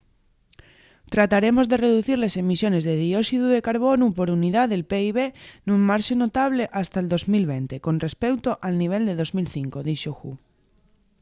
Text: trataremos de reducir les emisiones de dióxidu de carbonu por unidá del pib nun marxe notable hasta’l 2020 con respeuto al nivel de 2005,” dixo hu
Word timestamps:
trataremos 1.13 1.65
de 1.71 1.81
reducir 1.85 2.17
les 2.23 2.37
emisiones 2.43 2.83
de 2.87 2.95
dióxidu 3.05 3.45
de 3.51 3.65
carbonu 3.67 4.05
por 4.17 4.27
unidá 4.37 4.63
del 4.67 4.83
pib 4.91 5.17
nun 5.67 5.79
marxe 5.89 6.13
notable 6.23 6.63
hasta’l 6.79 7.05
2020 7.13 7.83
con 7.85 7.95
respeuto 8.05 8.49
al 8.67 8.73
nivel 8.81 9.03
de 9.07 9.13
2005,” 9.21 9.87
dixo 9.89 10.11
hu 10.17 10.31